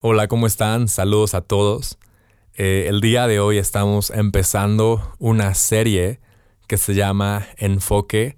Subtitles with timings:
[0.00, 0.88] Hola, ¿cómo están?
[0.88, 1.96] Saludos a todos.
[2.54, 6.20] Eh, el día de hoy estamos empezando una serie
[6.66, 8.36] que se llama Enfoque.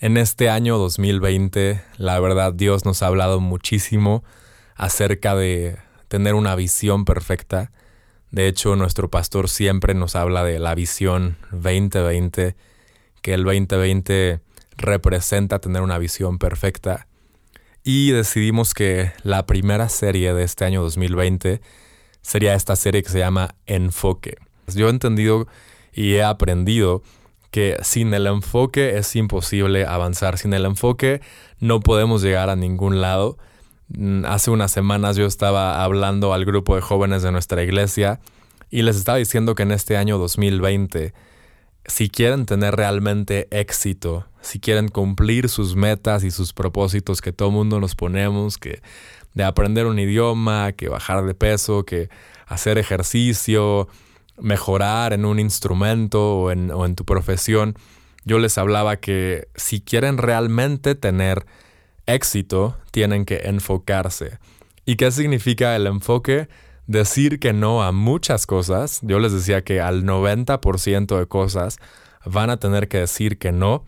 [0.00, 4.24] En este año 2020, la verdad, Dios nos ha hablado muchísimo
[4.74, 7.70] acerca de tener una visión perfecta.
[8.32, 12.56] De hecho, nuestro pastor siempre nos habla de la visión 2020,
[13.22, 14.40] que el 2020
[14.78, 17.06] representa tener una visión perfecta
[17.84, 21.60] y decidimos que la primera serie de este año 2020
[22.20, 24.36] sería esta serie que se llama Enfoque.
[24.68, 25.46] Yo he entendido
[25.92, 27.02] y he aprendido
[27.50, 30.38] que sin el enfoque es imposible avanzar.
[30.38, 31.20] Sin el enfoque
[31.58, 33.36] no podemos llegar a ningún lado.
[33.88, 38.20] Mm, hace unas semanas yo estaba hablando al grupo de jóvenes de nuestra iglesia
[38.70, 41.12] y les estaba diciendo que en este año 2020
[41.86, 47.50] si quieren tener realmente éxito, si quieren cumplir sus metas y sus propósitos que todo
[47.50, 48.82] mundo nos ponemos, que
[49.34, 52.10] de aprender un idioma, que bajar de peso, que
[52.46, 53.88] hacer ejercicio,
[54.36, 57.74] mejorar en un instrumento o en, o en tu profesión,
[58.24, 61.46] yo les hablaba que si quieren realmente tener
[62.06, 64.38] éxito, tienen que enfocarse.
[64.84, 66.48] ¿Y qué significa el enfoque?
[66.86, 69.00] decir que no a muchas cosas.
[69.02, 71.78] Yo les decía que al 90% de cosas
[72.24, 73.84] van a tener que decir que no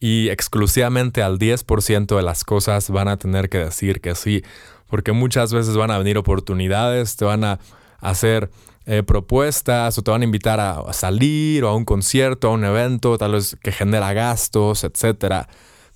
[0.00, 4.42] y exclusivamente al 10% de las cosas van a tener que decir que sí,
[4.88, 7.58] porque muchas veces van a venir oportunidades, te van a
[8.00, 8.50] hacer
[8.84, 12.64] eh, propuestas o te van a invitar a, salir o a un concierto, a un
[12.64, 15.46] evento, tal vez que genera gastos, etc.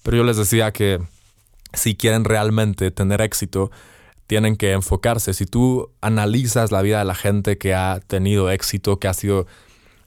[0.02, 1.00] Pero yo les decía que
[1.72, 3.70] si quieren realmente tener éxito,
[4.26, 5.34] tienen que enfocarse.
[5.34, 9.46] Si tú analizas la vida de la gente que ha tenido éxito, que ha sido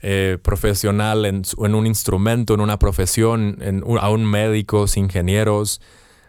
[0.06, 5.80] eh, profesional en, un instrumento, en una profesión, en, aún médicos, ingenieros,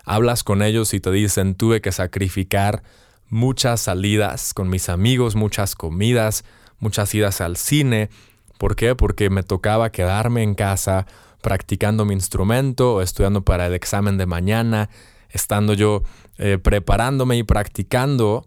[0.05, 2.85] hablas con ellos y te dicen, tuve que sacrificar
[3.29, 6.45] muchas salidas con mis amigos, muchas comidas,
[6.79, 8.11] muchas idas al cine.
[8.59, 8.95] ¿Por qué?
[8.95, 11.07] Porque me tocaba quedarme en casa
[11.43, 14.89] practicando mi instrumento estudiando para el examen de mañana
[15.31, 16.05] estando yo
[16.39, 18.47] eh, preparándome y practicando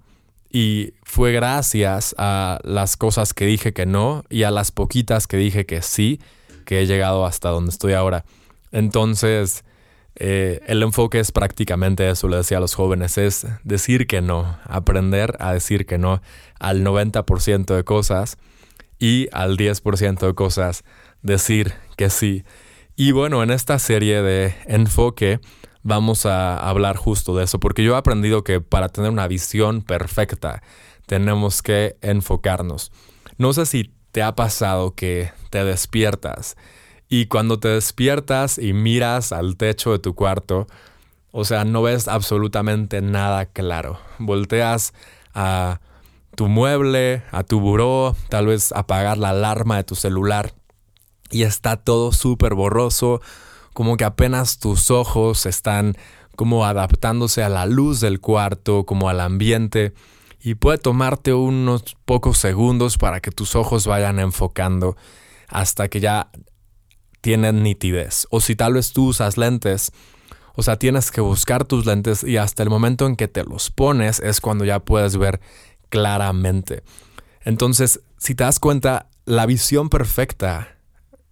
[0.57, 5.38] y fue gracias a las cosas que dije que no y a las poquitas que
[5.38, 6.19] dije que sí
[6.66, 8.25] que he llegado hasta donde estoy ahora.
[8.72, 9.63] Entonces,
[10.16, 14.57] eh, el enfoque es prácticamente eso, le decía a los jóvenes, es decir que no,
[14.63, 16.23] aprender a decir que no
[16.59, 18.40] al 90% de cosas
[18.97, 20.84] y al 10% de cosas
[21.22, 22.46] decir que sí.
[22.96, 25.40] Y bueno, en esta serie de enfoque
[25.88, 29.81] vamos a hablar justo de eso, porque yo he aprendido que para tener una visión
[29.81, 30.62] perfecta
[31.06, 32.92] tenemos que enfocarnos.
[33.38, 36.58] No sé si te ha pasado que te despiertas
[37.08, 40.68] y cuando te despiertas y miras al techo de tu cuarto,
[41.31, 43.97] o sea, no ves absolutamente nada claro.
[44.20, 44.94] Volteas
[45.34, 45.80] a
[46.36, 50.53] tu mueble, a tu buró, tal vez apagar la alarma de tu celular
[51.31, 53.22] y está todo súper borroso,
[53.78, 55.96] como que apenas tus ojos están
[56.36, 59.94] como adaptándose a la luz del cuarto, como al ambiente,
[60.42, 64.98] y puede tomarte unos pocos segundos para que tus ojos vayan enfocando
[65.48, 66.32] hasta que ya
[67.22, 68.26] tienen nitidez.
[68.32, 69.92] O si tal vez tú usas lentes,
[70.56, 73.70] o sea, tienes que buscar tus lentes y hasta el momento en que te los
[73.70, 75.40] pones es cuando ya puedes ver
[75.90, 76.82] claramente.
[77.42, 80.77] Entonces, si te das cuenta, la visión perfecta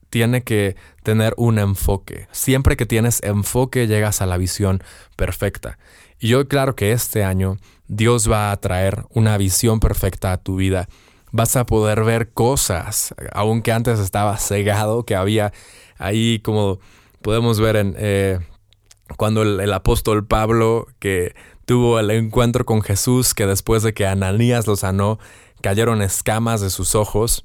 [0.10, 2.28] tiene que tener un enfoque.
[2.32, 4.84] Siempre que tienes enfoque llegas a la visión
[5.16, 5.78] perfecta.
[6.20, 7.58] Y yo claro que este año
[7.88, 10.88] Dios va a traer una visión perfecta a tu vida.
[11.32, 15.52] Vas a poder ver cosas, aunque antes estaba cegado, que había
[15.98, 16.80] ahí como
[17.22, 18.40] podemos ver en eh,
[19.18, 24.06] cuando el, el apóstol Pablo que tuvo el encuentro con Jesús, que después de que
[24.06, 25.20] Ananías lo sanó,
[25.62, 27.44] cayeron escamas de sus ojos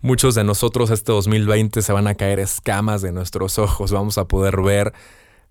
[0.00, 4.26] muchos de nosotros este 2020 se van a caer escamas de nuestros ojos, vamos a
[4.26, 4.92] poder ver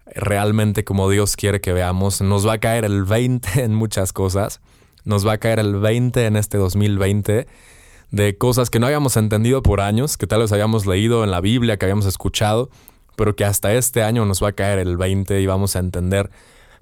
[0.05, 2.21] realmente como Dios quiere que veamos.
[2.21, 4.61] Nos va a caer el 20 en muchas cosas,
[5.03, 7.47] nos va a caer el 20 en este 2020
[8.11, 11.41] de cosas que no habíamos entendido por años, que tal vez habíamos leído en la
[11.41, 12.69] Biblia, que habíamos escuchado,
[13.15, 16.29] pero que hasta este año nos va a caer el 20 y vamos a entender.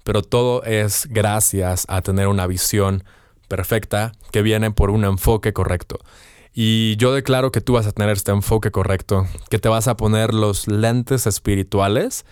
[0.03, 3.03] Pero todo es gracias a tener una visión
[3.47, 5.99] perfecta que viene por un enfoque correcto.
[6.57, 9.97] Y yo declaro que tú vas a tener este enfoque correcto, que te vas a
[9.97, 12.25] poner los lentes espirituales,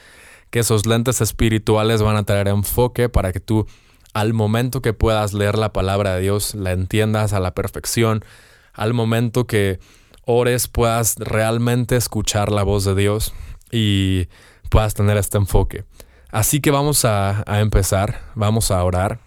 [0.49, 3.67] que esos lentes espirituales van a tener enfoque para que tú
[4.13, 8.23] al momento que puedas leer la palabra de Dios la entiendas a la perfección,
[8.71, 9.81] al momento que
[10.23, 13.33] ores puedas realmente escuchar la voz de Dios
[13.71, 14.29] y
[14.69, 15.83] puedas tener este enfoque.
[16.31, 19.19] Así que vamos a, a empezar, vamos a orar.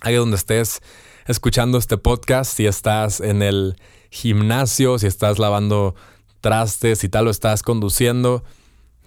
[0.00, 0.80] ahí donde estés
[1.26, 3.76] escuchando este podcast, si estás en el
[4.14, 5.96] gimnasio, si estás lavando
[6.40, 8.44] trastes, si tal lo estás conduciendo,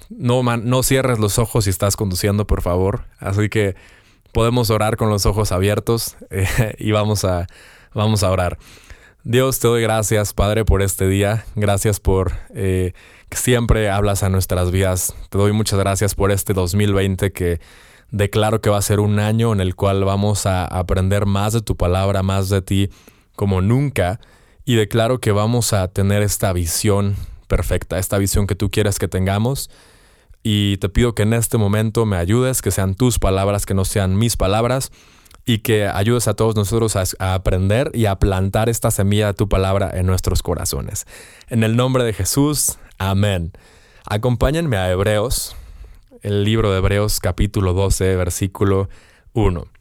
[0.10, 3.06] no, no cierres los ojos si estás conduciendo, por favor.
[3.20, 3.76] Así que
[4.34, 6.18] podemos orar con los ojos abiertos
[6.78, 7.48] y vamos a,
[7.94, 8.58] vamos a orar.
[9.24, 11.46] Dios, te doy gracias, Padre, por este día.
[11.56, 12.94] Gracias por eh,
[13.30, 15.16] que siempre hablas a nuestras vidas.
[15.30, 17.60] Te doy muchas gracias por este 2020 que
[18.12, 21.62] declaro que va a ser un año en el cual vamos a aprender más de
[21.62, 22.90] tu palabra, más de ti
[23.36, 24.20] como nunca.
[24.68, 27.16] Y declaro que vamos a tener esta visión
[27.48, 29.70] perfecta, esta visión que tú quieres que tengamos.
[30.44, 33.86] Y te pido que en este momento me ayudes, que sean tus palabras, que no
[33.86, 34.92] sean mis palabras,
[35.46, 39.48] y que ayudes a todos nosotros a, aprender y a plantar esta semilla de tu
[39.48, 41.08] palabra en nuestros corazones.
[41.48, 43.54] En el nombre de Jesús, amén.
[44.06, 45.56] Acompáñenme a Hebreos,
[46.24, 48.90] el libro de Hebreos capítulo 12, versículo
[49.32, 49.77] 1.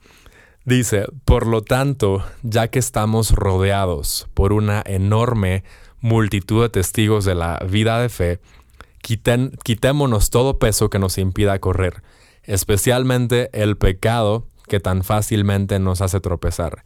[0.66, 5.62] Dice, por lo tanto, ya que estamos rodeados por una enorme
[6.00, 8.40] multitud de testigos de la vida de fe,
[9.00, 12.02] quitémonos todo peso que nos impida correr,
[12.42, 16.84] especialmente el pecado que tan fácilmente nos hace tropezar,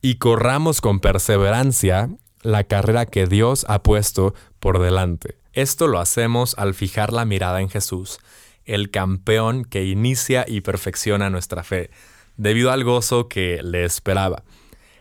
[0.00, 2.10] y corramos con perseverancia
[2.42, 5.38] la carrera que Dios ha puesto por delante.
[5.54, 8.20] Esto lo hacemos al fijar la mirada en Jesús,
[8.64, 11.90] el campeón que inicia y perfecciona nuestra fe,
[12.38, 14.42] debido al gozo que le esperaba.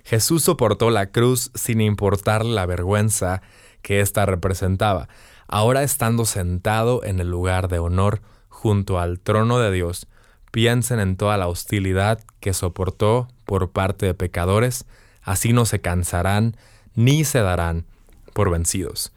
[0.04, 3.42] Jesús soportó la cruz sin importar la vergüenza
[3.81, 5.07] que ésta representaba.
[5.48, 10.07] Ahora estando sentado en el lugar de honor junto al trono de Dios,
[10.51, 14.86] piensen en toda la hostilidad que soportó por parte de pecadores,
[15.22, 16.57] así no se cansarán
[16.95, 17.86] ni se darán
[18.33, 19.13] por vencidos.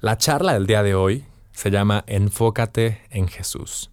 [0.00, 3.91] La charla del día de hoy se llama Enfócate en Jesús.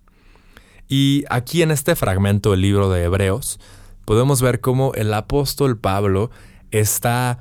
[0.90, 3.60] Y aquí en este fragmento del libro de Hebreos
[4.06, 6.32] podemos ver cómo el apóstol Pablo
[6.72, 7.40] está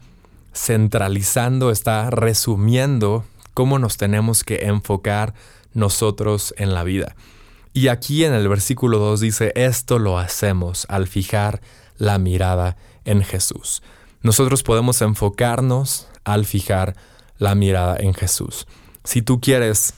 [0.55, 3.25] centralizando, está resumiendo
[3.55, 5.33] cómo nos tenemos que enfocar
[5.73, 7.17] nosotros en la vida.
[7.73, 11.62] Y aquí en el versículo 2 dice, esto lo hacemos al fijar
[11.97, 13.83] la mirada en Jesús.
[14.21, 16.97] Nosotros podemos enfocarnos al fijar
[17.39, 18.67] la mirada en Jesús.
[19.05, 19.94] Si tú quieres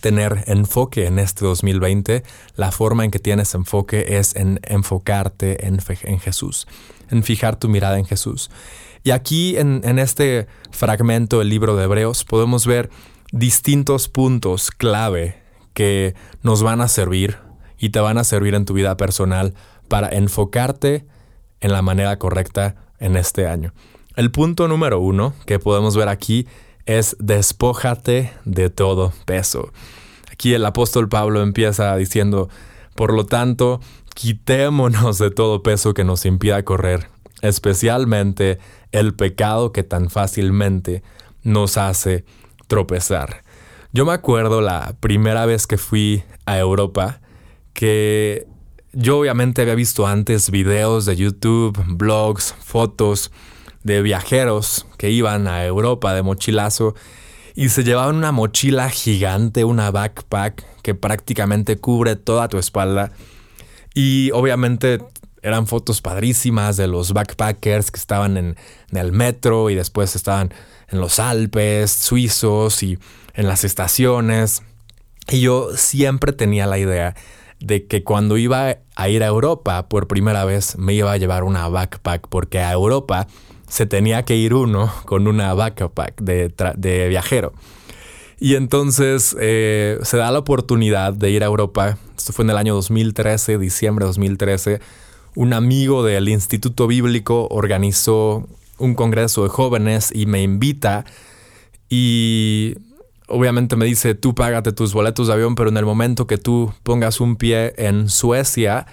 [0.00, 2.22] tener enfoque en este 2020,
[2.56, 6.66] la forma en que tienes enfoque es en enfocarte en, en Jesús,
[7.10, 8.50] en fijar tu mirada en Jesús.
[9.04, 12.90] Y aquí en, en este fragmento del libro de Hebreos podemos ver
[13.32, 15.42] distintos puntos clave
[15.74, 17.38] que nos van a servir
[17.78, 19.54] y te van a servir en tu vida personal
[19.88, 21.06] para enfocarte
[21.60, 23.72] en la manera correcta en este año.
[24.16, 26.46] El punto número uno que podemos ver aquí
[26.88, 29.70] es despójate de todo peso.
[30.32, 32.48] Aquí el apóstol Pablo empieza diciendo,
[32.94, 33.80] por lo tanto,
[34.14, 37.10] quitémonos de todo peso que nos impida correr,
[37.42, 38.58] especialmente
[38.90, 41.02] el pecado que tan fácilmente
[41.42, 42.24] nos hace
[42.68, 43.44] tropezar.
[43.92, 47.20] Yo me acuerdo la primera vez que fui a Europa,
[47.74, 48.46] que
[48.94, 53.30] yo obviamente había visto antes videos de YouTube, blogs, fotos,
[53.82, 56.94] de viajeros que iban a Europa de mochilazo
[57.54, 63.10] y se llevaban una mochila gigante, una backpack que prácticamente cubre toda tu espalda.
[63.94, 65.00] Y obviamente
[65.42, 68.56] eran fotos padrísimas de los backpackers que estaban en,
[68.92, 70.52] el metro y después estaban
[70.88, 72.98] en los Alpes suizos y
[73.34, 74.62] en las estaciones.
[75.28, 77.14] Y yo siempre tenía la idea
[77.60, 81.42] de que cuando iba a ir a Europa por primera vez me iba a llevar
[81.42, 83.26] una backpack porque a Europa
[83.68, 87.52] se tenía que ir uno con una backpack de, viajero.
[88.40, 91.98] Y entonces eh, se da la oportunidad de ir a Europa.
[92.16, 94.80] Esto fue en el año 2013, diciembre de 2013.
[95.34, 98.46] Un amigo del Instituto Bíblico organizó
[98.78, 101.04] un congreso de jóvenes y me invita.
[101.88, 102.76] Y
[103.26, 106.72] obviamente me dice, tú págate tus boletos de avión, pero en el momento que tú
[106.82, 108.86] pongas un pie en Suecia,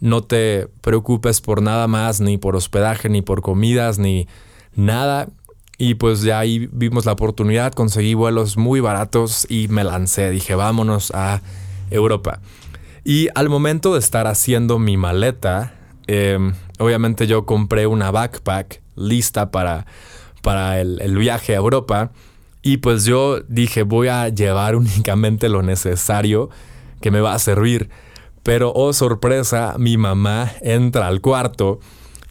[0.00, 4.28] no te preocupes por nada más, ni por hospedaje, ni por comidas, ni
[4.74, 5.28] nada.
[5.76, 10.30] Y pues ya ahí vimos la oportunidad, conseguí vuelos muy baratos y me lancé.
[10.30, 11.40] Dije, vámonos a
[11.90, 12.40] Europa.
[13.04, 15.74] Y al momento de estar haciendo mi maleta,
[16.06, 19.86] em, obviamente yo compré una backpack lista para,
[20.42, 22.10] para el viaje a Europa.
[22.62, 26.50] Y pues yo dije, voy a llevar únicamente lo necesario
[27.00, 27.88] que me va a servir.
[28.42, 31.80] Pero, oh sorpresa, mi mamá entra al cuarto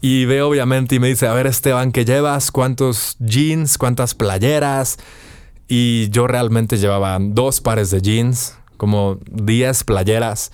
[0.01, 2.51] y ve obviamente y me dice, a ver Esteban, ¿qué llevas?
[2.51, 3.77] ¿Cuántos jeans?
[3.77, 4.97] ¿Cuántas playeras?
[5.67, 10.51] Y yo realmente llevaba dos pares de jeans, como 10 playeras,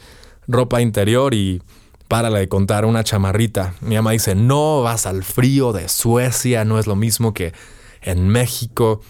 [0.48, 1.62] ropa interior y
[2.08, 3.76] párale de contar, una chamarrita.
[3.82, 7.54] Mi mamá dice, no, vas al frío de Suecia, no es lo mismo que
[8.02, 9.02] en México,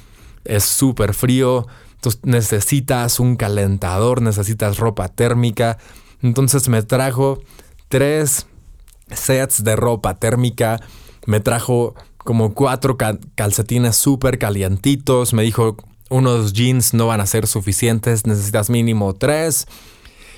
[0.46, 5.78] es súper frío, entonces necesitas un calentador, necesitas ropa térmica.
[6.24, 7.40] Entonces me trajo
[7.90, 8.48] tres
[9.12, 10.80] sets de ropa térmica,
[11.28, 12.98] me trajo como cuatro
[13.36, 15.76] calcetines súper calientitos, me dijo,
[16.10, 19.68] unos jeans no van a ser suficientes, necesitas mínimo tres.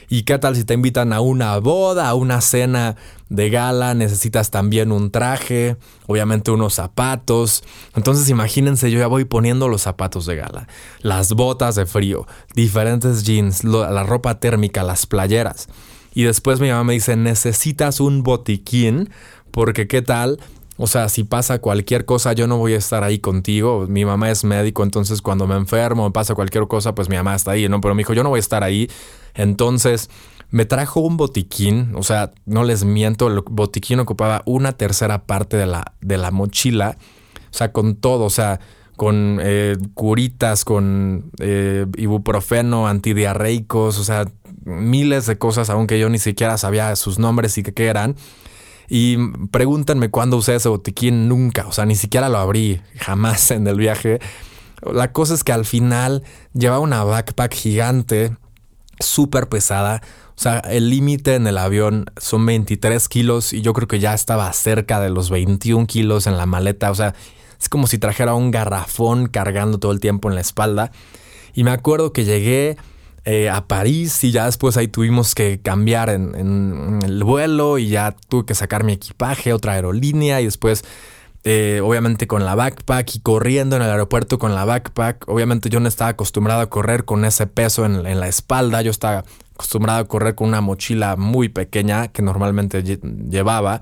[0.09, 2.95] ¿Y qué tal si te invitan a una boda, a una cena
[3.29, 3.93] de gala?
[3.93, 5.77] Necesitas también un traje,
[6.07, 7.63] obviamente unos zapatos.
[7.95, 10.67] Entonces imagínense, yo ya voy poniendo los zapatos de gala,
[11.01, 15.67] las botas de frío, diferentes jeans, la ropa térmica, las playeras.
[16.13, 19.09] Y después mi mamá me dice, necesitas un botiquín,
[19.51, 20.39] porque qué tal
[20.77, 23.85] o sea, si pasa cualquier cosa, yo no voy a estar ahí contigo.
[23.87, 27.51] Mi mamá es médico, entonces cuando me enfermo, pasa cualquier cosa, pues mi mamá está
[27.51, 27.79] ahí, ¿no?
[27.79, 28.89] Pero me dijo, yo no voy a estar ahí.
[29.33, 30.09] Entonces
[30.51, 35.57] me trajo un botiquín, o sea, no les miento, el botiquín ocupaba una tercera parte
[35.57, 36.97] de la, de la mochila,
[37.51, 38.59] o sea, con todo, o sea,
[38.95, 44.25] con eh, curitas, con eh, ibuprofeno, antidiarreicos, o sea,
[44.63, 48.15] miles de cosas, aunque yo ni siquiera sabía sus nombres y qué eran.
[48.89, 49.17] Y
[49.51, 53.77] pregúntenme cuándo usé ese botiquín, nunca, o sea, ni siquiera lo abrí, jamás en el
[53.77, 54.19] viaje.
[54.83, 56.23] La cosa es que al final
[56.53, 58.35] llevaba una backpack gigante
[58.99, 60.01] súper pesada.
[60.37, 64.13] O sea, el límite en el avión son 23 kilos y yo creo que ya
[64.13, 66.91] estaba cerca de los 21 kilos en la maleta.
[66.91, 67.15] O sea,
[67.59, 70.91] es como si trajera un garrafón cargando todo el tiempo en la espalda.
[71.53, 72.77] Y me acuerdo que llegué
[73.25, 77.89] eh, a París y ya después ahí tuvimos que cambiar en, en, el vuelo y
[77.89, 80.83] ya tuve que sacar mi equipaje, otra aerolínea y después
[81.47, 85.29] eh, obviamente con la backpack y corriendo en el aeropuerto con la backpack.
[85.29, 89.23] Obviamente yo no estaba acostumbrado a correr con ese peso en, la espalda, yo estaba
[89.53, 93.81] acostumbrado a correr con una mochila muy pequeña que normalmente llevaba.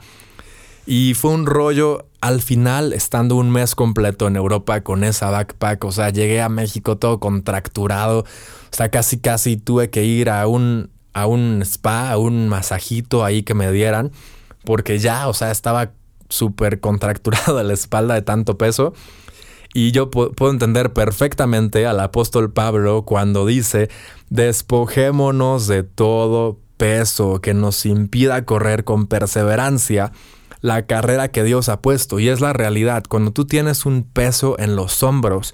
[0.85, 5.83] Y fue un rollo al final, estando un mes completo en Europa con esa backpack,
[5.85, 8.25] o sea, llegué a México todo contracturado, o
[8.75, 13.43] sea, casi casi tuve que ir a un, a un spa, a un masajito ahí
[13.43, 14.11] que me dieran,
[14.65, 15.91] porque ya, o sea, estaba
[16.29, 18.93] súper contracturado la espalda de tanto peso.
[19.73, 23.89] Y yo puedo entender perfectamente al apóstol Pablo cuando dice,
[24.29, 30.11] despojémonos de todo peso que nos impida correr con perseverancia
[30.63, 32.19] la carrera que Dios ha puesto.
[32.19, 35.53] Y es la realidad, cuando tú tienes un peso en los hombros,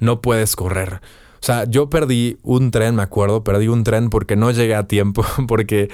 [0.00, 1.00] no puedes correr.
[1.40, 4.88] O sea, yo perdí un tren, me acuerdo, perdí un tren porque no llegué a
[4.88, 5.88] tiempo, porque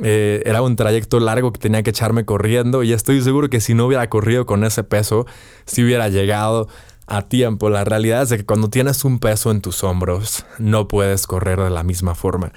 [0.00, 3.74] eh, era un trayecto largo que tenía que echarme corriendo y estoy seguro que si
[3.74, 5.24] no hubiera corrido con ese peso,
[5.64, 6.66] si hubiera llegado
[7.06, 7.70] a tiempo.
[7.70, 11.70] La realidad es que cuando tienes un peso en tus hombros, no puedes correr de
[11.70, 12.52] la misma forma.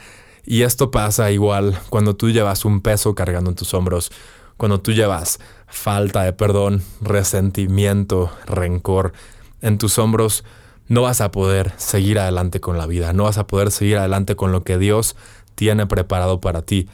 [0.46, 4.12] Y esto pasa igual cuando tú llevas un peso cargando en tus hombros,
[4.64, 9.12] cuando tú llevas falta de perdón, resentimiento, rencor
[9.60, 10.46] en tus hombros,
[10.88, 14.38] no vas a poder seguir adelante con la vida, no vas a poder seguir adelante
[14.38, 15.18] con lo que Dios
[15.56, 16.88] tiene preparado para ti.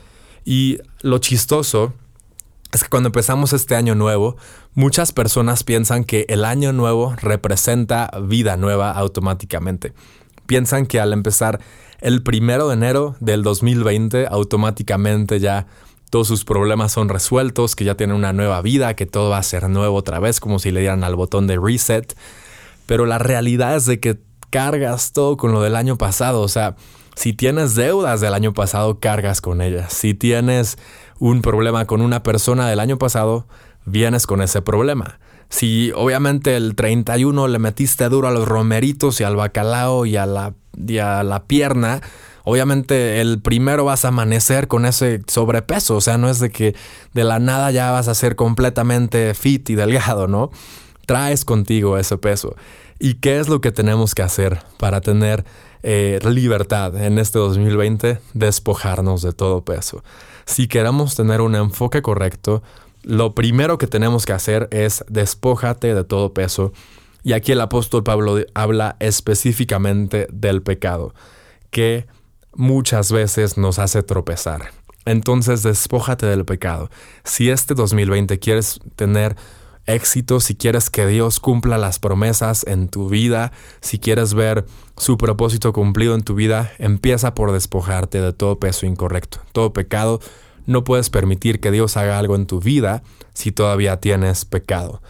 [0.45, 1.93] Y lo chistoso
[2.71, 4.35] es que cuando empezamos este año nuevo,
[4.73, 9.93] muchas personas piensan que el año nuevo representa vida nueva automáticamente.
[10.47, 11.59] Piensan que al empezar
[12.01, 15.67] el primero de enero del 2020, automáticamente ya
[16.09, 19.43] todos sus problemas son resueltos, que ya tienen una nueva vida, que todo va a
[19.43, 22.15] ser nuevo otra vez, como si le dieran al botón de reset.
[22.85, 26.41] Pero la realidad es de que cargas todo con lo del año pasado.
[26.41, 26.75] O sea,
[27.15, 29.93] si tienes deudas del año pasado, cargas con ellas.
[29.93, 30.77] Si tienes
[31.19, 33.45] un problema con una persona del año pasado,
[33.85, 35.19] vienes con ese problema.
[35.49, 40.25] Si obviamente el 31 le metiste duro a los romeritos y al bacalao y a
[40.25, 42.01] la, y a la pierna,
[42.43, 45.95] obviamente el primero vas a amanecer con ese sobrepeso.
[45.95, 46.75] O sea, no es de que
[47.13, 50.51] de la nada ya vas a ser completamente fit y delgado, ¿no?
[51.05, 52.55] Traes contigo ese peso.
[52.99, 55.45] ¿Y qué es lo que tenemos que hacer para tener
[55.81, 60.03] eh, libertad en este 2020, despojarnos de todo peso.
[60.45, 62.61] Si queremos tener un enfoque correcto,
[63.03, 66.73] lo primero que tenemos que hacer es despójate de todo peso.
[67.23, 71.13] Y aquí el apóstol Pablo habla específicamente del pecado,
[71.69, 72.07] que
[72.53, 74.71] muchas veces nos hace tropezar.
[75.05, 76.89] Entonces despójate del pecado.
[77.23, 79.35] Si este 2020 quieres tener
[79.85, 83.51] éxito, si quieres que Dios cumpla las promesas en tu vida,
[83.81, 84.65] si quieres ver
[84.97, 90.19] su propósito cumplido en tu vida, empieza por despojarte de todo peso incorrecto, todo pecado.
[90.65, 93.01] No puedes permitir que Dios haga algo en tu vida
[93.33, 95.01] si todavía tienes pecado.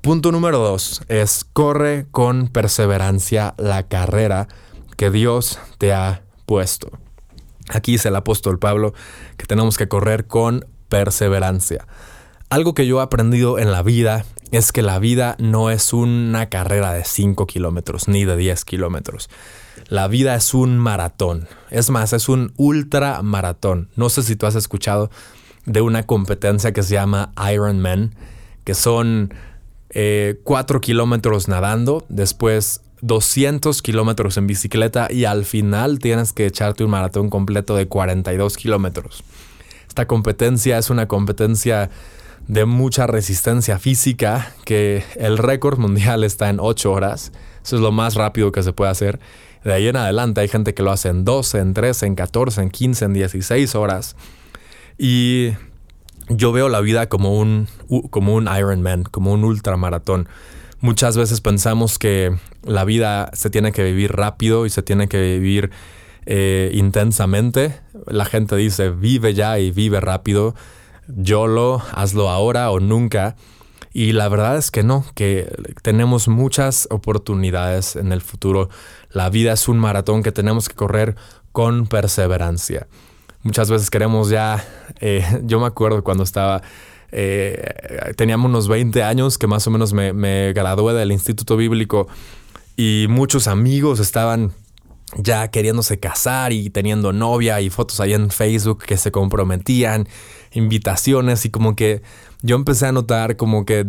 [0.00, 4.48] Punto número dos es corre con perseverancia la carrera
[4.96, 6.22] que Dios te ha
[7.68, 8.92] Aquí dice el apóstol Pablo
[9.36, 11.86] que tenemos que correr con perseverancia.
[12.50, 16.50] Algo que yo he aprendido en la vida es que la vida no es una
[16.50, 19.30] carrera de 5 kilómetros ni de 10 kilómetros.
[19.88, 21.48] La vida es un maratón.
[21.70, 23.88] Es más, es un ultra maratón.
[23.96, 25.10] No sé si tú has escuchado
[25.64, 28.14] de una competencia que se llama Ironman,
[28.64, 29.32] que son
[29.92, 36.84] 4 eh, kilómetros nadando, después 200 kilómetros en bicicleta y al final tienes que echarte
[36.84, 39.24] un maratón completo de 42 kilómetros.
[39.88, 41.90] Esta competencia es una competencia
[42.48, 47.32] de mucha resistencia física, que el récord mundial está en 8 horas.
[47.64, 49.20] Eso es lo más rápido que se puede hacer.
[49.64, 52.62] De ahí en adelante hay gente que lo hace en 12, en 13, en 14,
[52.62, 54.16] en 15, en 16 horas.
[54.96, 55.50] Y
[56.28, 57.68] yo veo la vida como un,
[58.10, 60.28] como un Ironman, como un ultramaratón.
[60.82, 65.20] Muchas veces pensamos que la vida se tiene que vivir rápido y se tiene que
[65.20, 65.70] vivir
[66.26, 67.78] eh, intensamente.
[68.08, 70.56] La gente dice vive ya y vive rápido
[71.06, 73.36] YOLO, hazlo ahora o nunca.
[73.92, 75.48] Y la verdad es que no, que
[75.82, 78.68] tenemos muchas oportunidades en el futuro.
[79.12, 81.14] La vida es un maratón que tenemos que correr
[81.52, 82.88] con perseverancia.
[83.44, 84.64] Muchas veces queremos ya,
[85.00, 86.60] eh, yo me acuerdo cuando estaba,
[87.12, 92.08] eh, teníamos unos 20 años que más o menos me, gradué del Instituto Bíblico
[92.76, 94.52] y muchos amigos estaban
[95.18, 100.08] ya queriéndose casar y teniendo novia y fotos ahí en Facebook que se comprometían,
[100.52, 102.00] invitaciones y como que
[102.40, 103.84] yo empecé a notar como que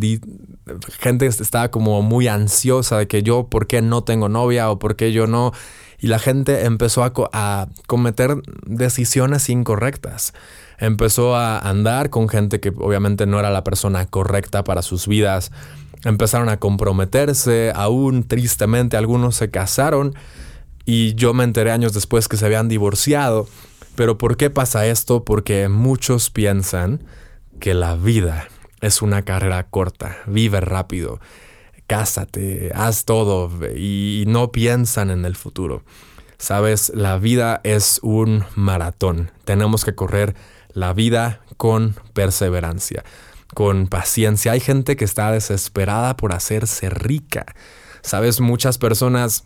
[1.00, 4.96] gente estaba como muy ansiosa de que yo por qué no tengo novia o por
[4.96, 5.52] qué yo no
[5.98, 10.34] y la gente empezó a cometer decisiones incorrectas.
[10.78, 15.52] Empezó a andar con gente que obviamente no era la persona correcta para sus vidas.
[16.04, 20.14] Empezaron a comprometerse, aún tristemente algunos se casaron
[20.84, 23.48] y yo me enteré años después que se habían divorciado.
[23.96, 25.24] Pero ¿por qué pasa esto?
[25.24, 27.04] Porque muchos piensan
[27.60, 28.48] que la vida
[28.80, 31.20] es una carrera corta, vive rápido,
[31.86, 35.82] cásate, haz todo y no piensan en el futuro.
[36.38, 39.30] Sabes, la vida es un maratón.
[39.44, 40.34] Tenemos que correr
[40.74, 43.04] la vida con perseverancia,
[43.54, 44.52] con paciencia.
[44.52, 47.46] Hay gente que está desesperada por hacerse rica.
[48.02, 49.44] Sabes, muchas personas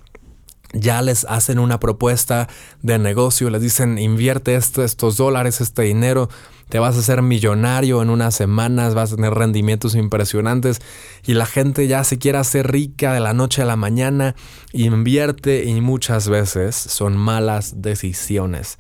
[0.73, 2.49] ya les hacen una propuesta
[2.83, 6.29] de negocio, les dicen invierte estos dólares, este dinero,
[6.69, 10.81] te vas a hacer millonario en unas semanas, vas a tener rendimientos impresionantes
[11.25, 14.35] y la gente ya se quiere hacer rica de la noche a la mañana,
[14.73, 18.79] invierte y muchas veces son malas decisiones.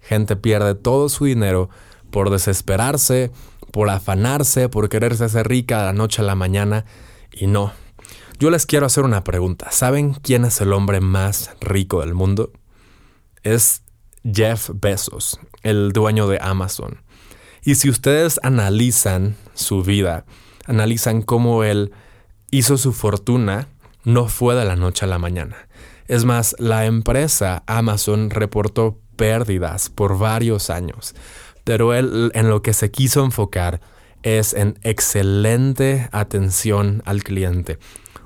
[0.00, 1.68] Gente pierde todo su dinero
[2.10, 3.30] por desesperarse,
[3.70, 6.84] por afanarse, por quererse hacer rica de la noche a la mañana
[7.32, 7.72] y no,
[8.38, 9.70] yo les quiero hacer una pregunta.
[9.70, 12.52] ¿Saben quién es el hombre más rico del mundo?
[13.42, 13.82] Es
[14.30, 17.02] Jeff Bezos, el dueño de Amazon.
[17.62, 20.26] Y si ustedes analizan su vida,
[20.66, 21.92] analizan cómo él
[22.50, 23.68] hizo su fortuna,
[24.04, 25.56] no fue de la noche a la mañana.
[26.06, 31.14] Es más, la empresa Amazon reportó pérdidas por varios años,
[31.66, 33.82] pero él en lo que se quiso enfocar
[34.22, 37.78] es en excelente atención al cliente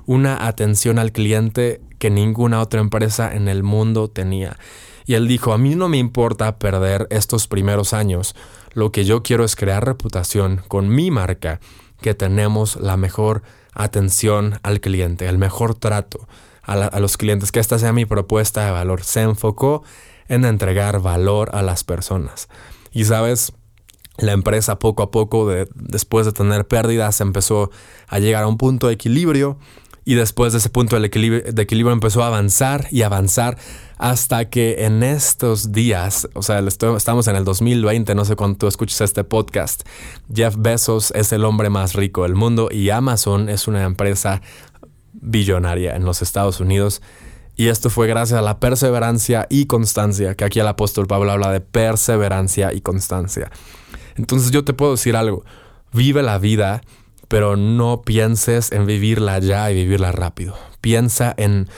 [0.05, 4.57] una atención al cliente que ninguna otra empresa en el mundo tenía.
[5.05, 8.35] Y él dijo, a mí no me importa perder estos primeros años,
[8.73, 11.59] lo que yo quiero es crear reputación con mi marca,
[12.01, 13.41] que tenemos la mejor
[13.73, 16.27] atención al cliente, el mejor trato
[16.63, 19.03] a, los clientes, que esta sea mi propuesta de valor.
[19.03, 19.83] Se enfocó
[20.27, 22.47] en entregar valor a las personas.
[22.91, 23.53] Y sabes,
[24.17, 27.71] la empresa poco a poco, de, después de tener pérdidas, empezó
[28.07, 29.57] a llegar a un punto de equilibrio
[30.03, 33.57] y después de ese punto de equilibrio, empezó a avanzar y avanzar
[33.97, 38.67] hasta que en estos días, o sea, estamos en el 2020, no sé cuándo tú
[38.67, 39.83] escuchas este podcast,
[40.33, 44.41] Jeff Bezos es el hombre más rico del mundo y Amazon es una empresa
[45.13, 47.01] billonaria en los Estados Unidos.
[47.61, 51.51] Y esto fue gracias a la perseverancia y constancia, que aquí el apóstol Pablo habla
[51.51, 53.51] de perseverancia y constancia.
[54.15, 55.45] Entonces yo te puedo decir algo,
[55.93, 56.81] vive la vida
[57.27, 60.57] pero no pienses en vivirla ya y vivirla rápido.
[60.81, 61.69] Piensa en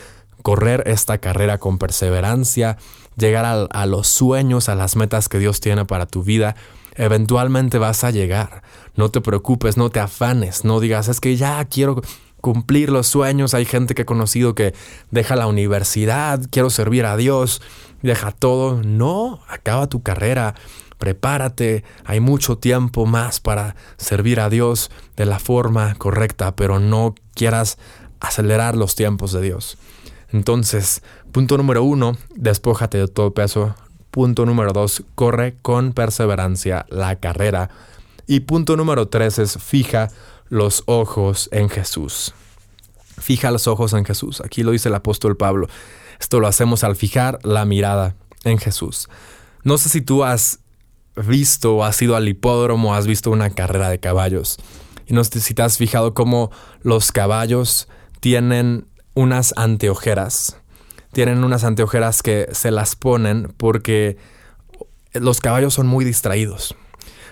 [0.41, 2.77] correr esta carrera con perseverancia,
[3.17, 6.55] llegar a, los sueños, a las metas que Dios tiene para tu vida.
[6.95, 8.63] Eventualmente vas a llegar.
[8.95, 12.01] No te preocupes, no te afanes, no digas, es que ya quiero
[12.43, 13.53] cumplir los sueños.
[13.53, 14.75] Hay gente que he conocido que
[15.11, 17.61] deja la universidad, quiero servir a Dios,
[18.01, 18.83] deja todo.
[18.83, 20.53] No, acaba tu carrera,
[20.97, 27.15] prepárate, hay mucho tiempo más para servir a Dios de la forma correcta, pero no
[27.33, 27.77] quieras
[28.19, 29.77] acelerar los tiempos de Dios.
[30.33, 31.01] Entonces,
[31.31, 33.73] punto número uno, despójate de todo peso.
[34.11, 37.69] Punto número dos, corre con perseverancia la carrera.
[38.27, 40.09] Y punto número tres es fija
[40.49, 42.33] los ojos en Jesús.
[43.19, 44.41] Fija los ojos en Jesús.
[44.41, 45.67] Aquí lo dice el apóstol Pablo.
[46.19, 49.09] Esto lo hacemos al fijar la mirada en Jesús.
[49.63, 50.59] No sé si tú has
[51.15, 54.57] visto o has ido al hipódromo, has visto una carrera de caballos.
[55.05, 56.51] Y no sé si te has fijado cómo
[56.81, 57.87] los caballos
[58.19, 60.57] tienen unas anteojeras.
[61.11, 64.17] Tienen unas anteojeras que se las ponen porque
[65.13, 66.75] los caballos son muy distraídos.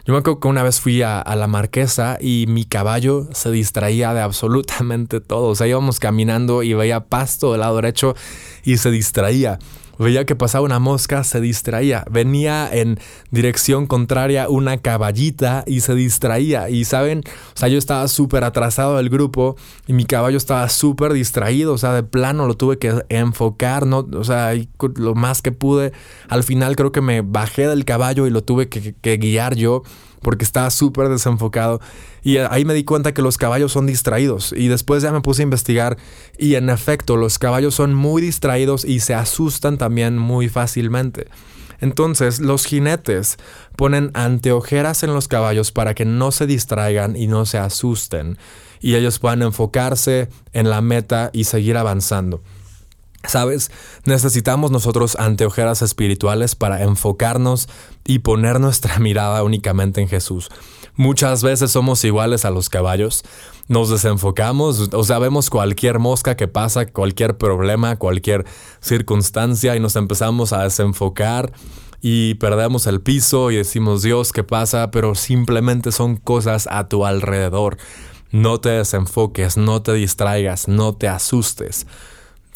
[0.06, 4.14] Yo me acuerdo que una vez fui a, la marquesa y mi caballo se distraía
[4.14, 5.50] de absolutamente todo.
[5.50, 8.16] O sea, íbamos caminando y veía pasto del lado derecho
[8.64, 9.60] y se distraía.
[10.02, 12.04] Veía que pasaba una mosca, se distraía.
[12.10, 16.70] Venía en dirección contraria una caballita y se distraía.
[16.70, 17.20] Y saben,
[17.54, 21.74] o sea, yo estaba súper atrasado del grupo y mi caballo estaba súper distraído.
[21.74, 24.08] O sea, de plano lo tuve que enfocar, ¿no?
[24.14, 24.54] O sea,
[24.96, 25.92] lo más que pude.
[26.30, 29.84] Al final creo que me bajé del caballo y lo tuve que, que guiar yo
[30.22, 31.82] porque estaba súper desenfocado.
[32.24, 34.54] Y ahí me di cuenta que los caballos son distraídos.
[34.56, 35.98] Y después ya me puse a investigar
[36.38, 41.28] y en efecto los caballos son muy distraídos y se asustan también muy fácilmente.
[41.80, 43.38] Entonces los jinetes
[43.76, 48.38] ponen anteojeras en los caballos para que no se distraigan y no se asusten
[48.82, 52.42] y ellos puedan enfocarse en la meta y seguir avanzando.
[53.28, 53.72] ¿Sabes?
[54.06, 57.70] Necesitamos nosotros anteojeras espirituales para enfocarnos
[58.04, 60.50] y poner nuestra mirada únicamente en Jesús.
[60.96, 63.24] Muchas veces somos iguales a los caballos,
[63.68, 68.46] nos desenfocamos, o sea, vemos cualquier mosca que pasa, cualquier problema, cualquier
[68.82, 71.54] circunstancia y nos empezamos a desenfocar
[72.02, 74.92] y perdemos el piso y decimos, Dios, ¿qué pasa?
[74.92, 77.78] Pero simplemente son cosas a tu alrededor.
[78.32, 81.86] No te desenfoques, no te distraigas, no te asustes.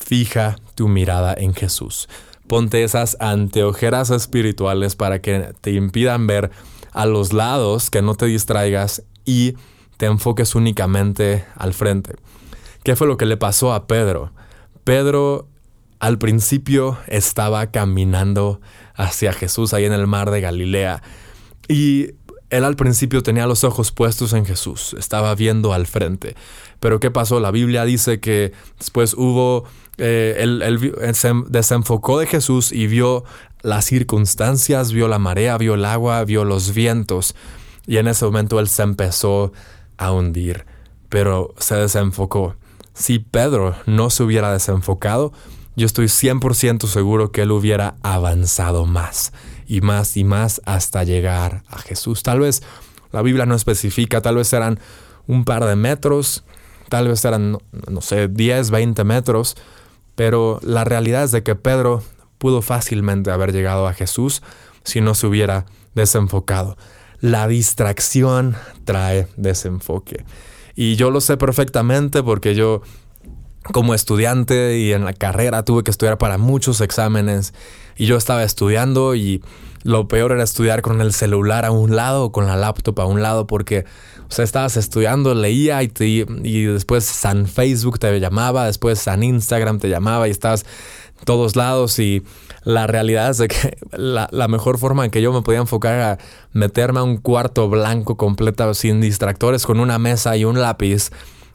[0.05, 2.07] Fija tu mirada en Jesús.
[2.45, 6.51] Ponte esas anteojeras espirituales para que te impidan ver
[6.91, 9.55] a los lados, que no te distraigas y
[9.97, 12.13] te enfoques únicamente al frente.
[12.83, 14.31] ¿Qué fue lo que le pasó a Pedro?
[14.83, 15.47] Pedro
[15.97, 18.61] al principio estaba caminando
[18.93, 21.01] hacia Jesús ahí en el mar de Galilea
[21.67, 22.11] y
[22.49, 26.35] él al principio tenía los ojos puestos en Jesús, estaba viendo al frente.
[26.79, 27.39] Pero ¿qué pasó?
[27.39, 29.65] La Biblia dice que después hubo,
[29.97, 33.23] eh, él, se desenfocó de Jesús y vio
[33.61, 37.35] las circunstancias, vio la marea, vio el agua, vio los vientos.
[37.87, 39.53] Y en ese momento él se empezó
[39.97, 40.65] a hundir,
[41.09, 42.55] pero se desenfocó.
[42.93, 45.33] Si Pedro no se hubiera desenfocado,
[45.75, 49.33] yo estoy 100% seguro que él hubiera avanzado más
[49.67, 52.23] y más y más hasta llegar a Jesús.
[52.23, 52.63] Tal vez
[53.11, 54.79] la Biblia no especifica, tal vez eran
[55.27, 56.43] un par de metros,
[56.89, 57.57] tal vez eran,
[57.89, 59.57] no sé, 10, 20 metros,
[60.15, 62.01] pero la realidad es de que Pedro
[62.37, 64.41] pudo fácilmente haber llegado a Jesús
[64.83, 66.77] si no se hubiera desenfocado.
[67.19, 70.25] La distracción trae desenfoque.
[70.75, 72.81] Y yo lo sé perfectamente porque yo
[73.71, 77.53] como estudiante y en la carrera tuve que estudiar para muchos exámenes
[77.95, 79.43] y yo estaba estudiando y
[79.83, 83.05] lo peor era estudiar con el celular a un lado o con la laptop a
[83.05, 83.85] un lado porque
[84.27, 89.79] o sea, estabas estudiando, leía y, y después San Facebook te llamaba, después San Instagram
[89.79, 90.65] te llamaba y estabas
[91.23, 92.23] todos lados y
[92.63, 96.17] la realidad es de que la, mejor forma en que yo me podía enfocar era
[96.51, 101.11] meterme a un cuarto blanco completo sin distractores con una mesa y un lápiz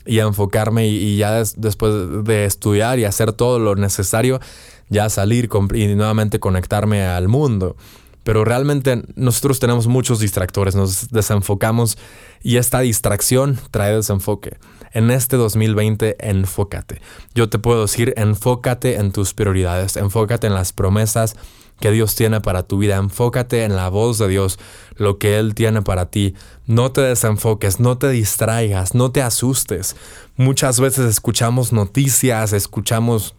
[0.07, 4.41] y enfocarme y, ya después de estudiar y hacer todo lo necesario,
[4.89, 7.77] ya salir y nuevamente conectarme al mundo.
[8.25, 11.99] Pero realmente nosotros tenemos muchos distractores, nos desenfocamos
[12.43, 14.59] y esta distracción trae desenfoque.
[14.93, 17.01] En este 2020, enfócate.
[17.35, 21.37] Yo te puedo decir, enfócate en tus prioridades, enfócate en las promesas
[21.81, 22.97] que Dios tiene para tu vida.
[22.97, 24.59] Enfócate en la voz de Dios,
[24.97, 26.35] lo que Él tiene para ti.
[26.67, 29.97] No te desenfoques, no te distraigas, no te asustes.
[30.37, 33.35] Muchas veces escuchamos noticias, escuchamos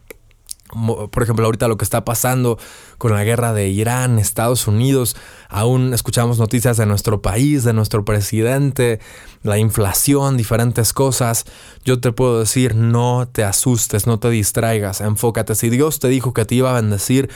[1.10, 2.58] por ejemplo, ahorita lo que está pasando
[2.98, 5.16] con la guerra de Irán, Estados Unidos,
[5.48, 9.00] aún escuchamos noticias de nuestro país, de nuestro presidente,
[9.42, 11.44] la inflación, diferentes cosas.
[11.84, 15.54] Yo te puedo decir, no te asustes, no te distraigas, enfócate.
[15.54, 17.30] Si Dios te dijo que te iba a bendecir,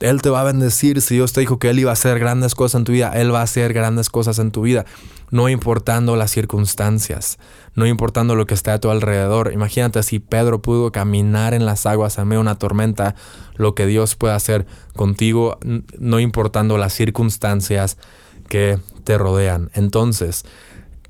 [0.00, 1.00] él te va a bendecir.
[1.00, 3.34] Si Dios te dijo que Él iba a hacer grandes cosas en tu vida, Él
[3.34, 4.84] va a hacer grandes cosas en tu vida.
[5.30, 7.38] No importando las circunstancias,
[7.74, 9.52] no importando lo que esté a tu alrededor.
[9.52, 13.14] Imagínate si Pedro pudo caminar en las aguas en medio de una tormenta,
[13.56, 15.58] lo que Dios puede hacer contigo,
[15.98, 17.98] no importando las circunstancias
[18.48, 19.70] que te rodean.
[19.74, 20.44] Entonces,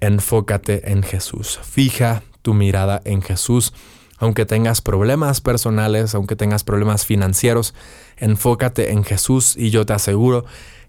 [0.01, 1.61] enfócate en Jesús.
[1.63, 3.73] Fija tu mirada en Jesús
[4.19, 7.75] aunque tengas problemas personales, aunque tengas problemas financieros,
[8.17, 10.45] enfócate en Jesús y yo te aseguro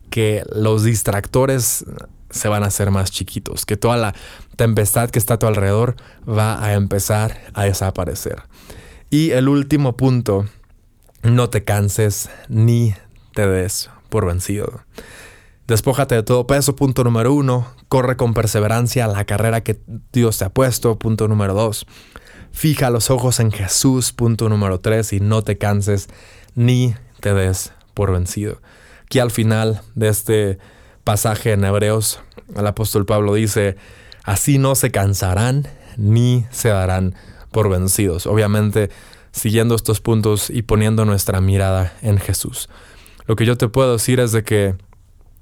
[0.10, 1.86] que los distractores
[2.30, 4.15] se van a hacer más chiquitos, que toda la
[4.56, 5.96] tempestad que está a tu alrededor
[6.28, 8.44] va a empezar a desaparecer.
[9.10, 10.46] Y el último punto,
[11.24, 12.94] no te canses ni
[13.34, 14.82] te des por vencido.
[15.68, 17.68] Despójate de todo peso, punto número uno.
[17.89, 19.80] Corre con perseverancia la carrera que
[20.12, 21.86] Dios te ha puesto, punto número dos.
[22.52, 26.08] Fija los ojos en Jesús, punto número tres, y no te canses
[26.56, 28.62] ni te des por vencido.
[29.06, 30.60] Aquí al final de este
[31.04, 32.20] pasaje en Hebreos,
[32.56, 33.78] el apóstol Pablo dice,
[34.24, 37.16] así no se cansarán ni se darán
[37.52, 38.28] por vencidos.
[38.28, 38.90] Obviamente,
[39.32, 42.70] siguiendo estos puntos y poniendo nuestra mirada en Jesús.
[43.26, 44.76] Lo que yo te puedo decir es de que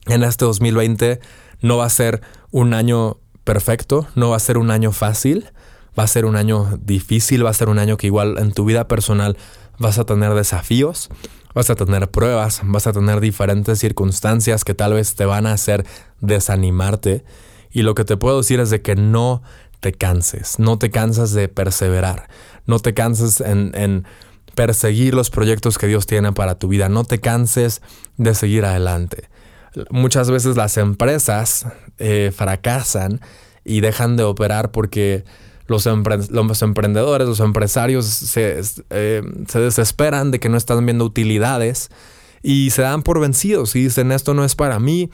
[0.08, 1.20] en este 2020
[1.62, 5.50] no va a ser un año perfecto, no va a ser un año fácil,
[5.98, 8.66] va a ser un año difícil, va a ser un año que igual en tu
[8.66, 9.38] vida personal
[9.80, 11.10] vas a tener desafíos,
[11.54, 15.54] vas a tener pruebas, vas a tener diferentes circunstancias que tal vez te van a
[15.54, 15.86] hacer
[16.22, 17.24] desanimarte.
[17.72, 19.42] Y lo que te puedo decir es de que no
[19.80, 22.28] te canses, no te cansas de perseverar,
[22.66, 24.06] no te canses en, en
[24.56, 27.82] perseguir los proyectos que Dios tiene para tu vida, no te canses
[28.18, 29.30] de seguir adelante.
[29.92, 31.68] Muchas veces las empresas
[32.00, 33.22] eh, fracasan
[33.64, 35.26] y dejan de operar porque
[35.68, 41.90] los, emprendedores, los empresarios se, eh, se, desesperan de que no están viendo utilidades
[42.42, 45.10] y se dan por vencidos y dicen esto no es para mí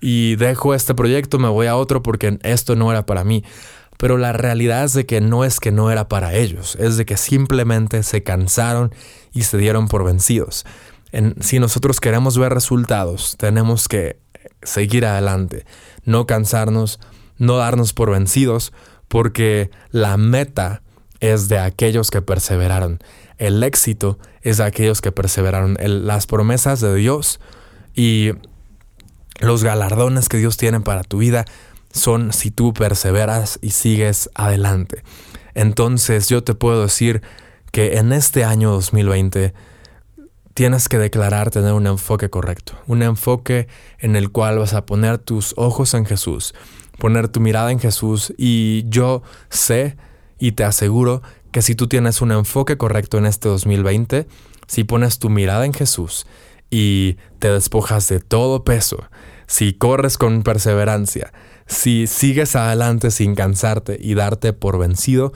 [0.00, 3.44] y dejo este proyecto, me voy a otro porque esto no era para mí.
[3.98, 7.04] Pero la realidad es de que no es que no era para ellos, es de
[7.04, 8.94] que simplemente se cansaron
[9.32, 10.64] y se dieron por vencidos
[11.40, 14.20] si nosotros queremos ver resultados, tenemos que
[14.62, 15.64] seguir adelante,
[16.04, 17.00] no cansarnos,
[17.38, 18.72] no darnos por vencidos,
[19.08, 20.82] porque la meta
[21.20, 23.00] es de aquellos que perseveraron.
[23.38, 25.76] El éxito es de aquellos que perseveraron.
[25.80, 27.40] las promesas de Dios
[27.94, 28.32] y
[29.40, 31.44] los galardones que Dios tiene para tu vida
[31.92, 35.02] son si tú perseveras y sigues adelante.
[35.54, 37.22] Entonces yo te puedo decir
[37.72, 39.54] que en este año 2020
[40.58, 43.68] tienes que declarar tener un enfoque correcto, un enfoque
[44.00, 46.52] en el cual vas a poner tus ojos en Jesús,
[46.98, 49.96] poner tu mirada en Jesús y yo sé
[50.40, 54.26] y te aseguro que si tú tienes un enfoque correcto en este 2020,
[54.66, 56.26] si pones tu mirada en Jesús
[56.70, 59.04] y te despojas de todo peso,
[59.46, 61.32] si corres con perseverancia,
[61.68, 65.32] si sigues adelante sin cansarte y darte por vencido,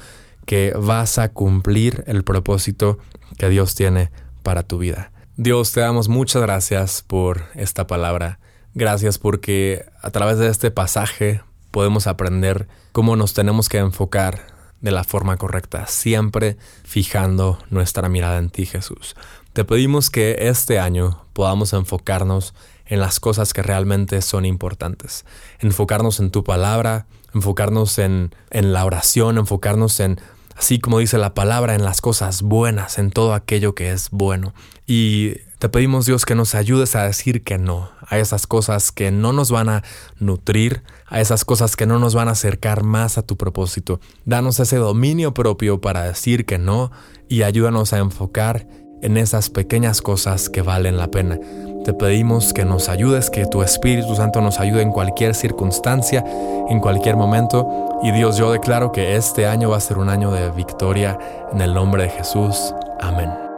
[0.46, 2.98] que vas a cumplir el propósito
[3.38, 4.10] que Dios tiene
[4.42, 5.12] para tu vida.
[5.36, 8.38] Dios, te damos muchas gracias por esta palabra.
[8.74, 14.46] Gracias porque a través de este pasaje podemos aprender cómo nos tenemos que enfocar
[14.80, 19.16] de la forma correcta, siempre fijando nuestra mirada en ti, Jesús.
[19.52, 22.54] Te pedimos que este año podamos enfocarnos
[22.86, 25.24] en las cosas que realmente son importantes,
[25.60, 30.20] enfocarnos en tu palabra, enfocarnos en, en la oración, enfocarnos en
[30.56, 34.54] así como dice la palabra, en las cosas buenas, en todo aquello que es bueno.
[34.86, 39.10] Y te pedimos Dios que nos ayudes a decir que no a esas cosas que
[39.10, 39.82] no nos van a
[40.18, 44.00] nutrir, a esas cosas que no nos van a acercar más a tu propósito.
[44.26, 46.92] Danos ese dominio propio para decir que no
[47.30, 48.68] y ayúdanos a enfocar
[49.00, 51.38] en esas pequeñas cosas que valen la pena.
[51.84, 56.24] Te pedimos que nos ayudes, que tu Espíritu Santo nos ayude en cualquier circunstancia,
[56.68, 57.98] en cualquier momento.
[58.02, 61.18] Y Dios, yo declaro que este año va a ser un año de victoria
[61.52, 62.72] en el nombre de Jesús.
[63.00, 63.51] Amén.